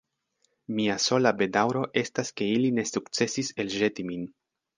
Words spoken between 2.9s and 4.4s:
sukcesis elĵeti min.